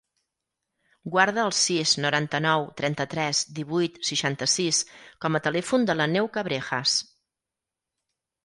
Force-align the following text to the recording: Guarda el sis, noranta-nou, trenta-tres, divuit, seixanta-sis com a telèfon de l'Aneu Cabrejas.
Guarda 1.15 1.43
el 1.49 1.53
sis, 1.57 1.91
noranta-nou, 2.05 2.65
trenta-tres, 2.81 3.41
divuit, 3.59 4.01
seixanta-sis 4.09 4.81
com 5.27 5.39
a 5.39 5.43
telèfon 5.49 5.89
de 5.91 5.99
l'Aneu 6.01 6.31
Cabrejas. 6.39 6.97